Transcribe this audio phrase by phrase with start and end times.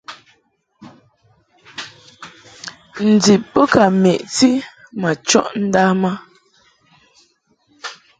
[3.09, 4.49] Ndib bo ka meʼti
[4.99, 6.11] ma chɔʼ ndam a.